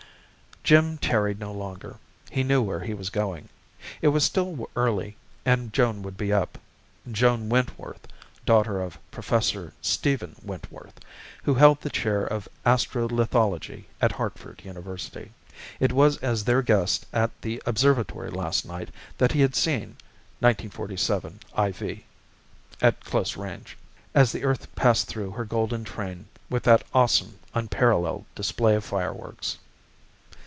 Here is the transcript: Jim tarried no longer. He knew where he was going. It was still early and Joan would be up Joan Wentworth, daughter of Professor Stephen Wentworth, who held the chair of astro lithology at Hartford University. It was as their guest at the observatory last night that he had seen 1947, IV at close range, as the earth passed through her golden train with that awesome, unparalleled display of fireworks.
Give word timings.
Jim 0.63 0.95
tarried 0.99 1.39
no 1.39 1.51
longer. 1.51 1.95
He 2.29 2.43
knew 2.43 2.61
where 2.61 2.81
he 2.81 2.93
was 2.93 3.09
going. 3.09 3.49
It 4.01 4.09
was 4.09 4.23
still 4.23 4.69
early 4.75 5.17
and 5.43 5.73
Joan 5.73 6.01
would 6.03 6.15
be 6.17 6.31
up 6.31 6.57
Joan 7.11 7.49
Wentworth, 7.49 8.07
daughter 8.45 8.79
of 8.79 8.99
Professor 9.09 9.73
Stephen 9.81 10.35
Wentworth, 10.43 10.99
who 11.43 11.55
held 11.55 11.81
the 11.81 11.89
chair 11.89 12.23
of 12.23 12.47
astro 12.63 13.07
lithology 13.09 13.85
at 13.99 14.11
Hartford 14.13 14.61
University. 14.63 15.31
It 15.79 15.91
was 15.91 16.17
as 16.17 16.43
their 16.45 16.61
guest 16.61 17.05
at 17.11 17.31
the 17.41 17.59
observatory 17.65 18.29
last 18.29 18.63
night 18.63 18.89
that 19.17 19.31
he 19.31 19.41
had 19.41 19.55
seen 19.55 19.97
1947, 20.41 21.39
IV 21.57 21.99
at 22.83 23.03
close 23.03 23.35
range, 23.35 23.77
as 24.13 24.31
the 24.31 24.43
earth 24.43 24.73
passed 24.75 25.07
through 25.07 25.31
her 25.31 25.43
golden 25.43 25.83
train 25.83 26.27
with 26.51 26.61
that 26.65 26.83
awesome, 26.93 27.39
unparalleled 27.55 28.25
display 28.35 28.75
of 28.75 28.85
fireworks. 28.85 29.57